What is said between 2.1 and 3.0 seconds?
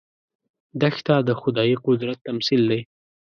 تمثیل دی.